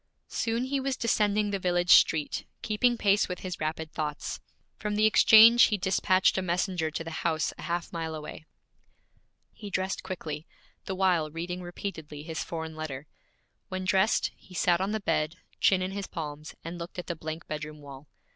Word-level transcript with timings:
Soon 0.29 0.63
he 0.63 0.79
was 0.79 0.97
descending 0.97 1.51
the 1.51 1.59
village 1.59 1.91
street, 1.91 2.47
keeping 2.63 2.97
pace 2.97 3.29
with 3.29 3.41
his 3.41 3.59
rapid 3.59 3.91
thoughts. 3.91 4.39
From 4.79 4.95
the 4.95 5.05
exchange 5.05 5.65
he 5.65 5.77
dispatched 5.77 6.39
a 6.39 6.41
messenger 6.41 6.89
to 6.89 7.03
the 7.03 7.11
house 7.21 7.53
a 7.55 7.61
half 7.61 7.93
mile 7.93 8.15
away. 8.15 8.45
He 9.53 9.69
dressed 9.69 10.01
quickly, 10.01 10.47
the 10.85 10.95
while 10.95 11.29
reading 11.29 11.61
repeatedly 11.61 12.23
his 12.23 12.43
foreign 12.43 12.75
letter. 12.75 13.05
When 13.69 13.85
dressed, 13.85 14.31
he 14.35 14.55
sat 14.55 14.81
on 14.81 14.89
the 14.91 15.01
bed, 15.01 15.35
chin 15.59 15.83
in 15.83 15.91
his 15.91 16.07
palms, 16.07 16.55
and 16.63 16.79
looked 16.79 16.97
at 16.97 17.05
the 17.05 17.15
blank 17.15 17.45
bedroom 17.45 17.77
wall. 17.79 18.07